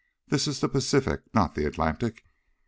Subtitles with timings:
[0.29, 2.25] This is the Pacific, not the Atlantic!"